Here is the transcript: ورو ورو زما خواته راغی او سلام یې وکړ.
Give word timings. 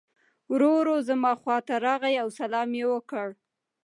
ورو 0.51 0.69
ورو 0.79 0.95
زما 1.09 1.31
خواته 1.41 1.75
راغی 1.85 2.15
او 2.23 2.29
سلام 2.39 2.69
یې 2.79 2.85
وکړ. 2.93 3.27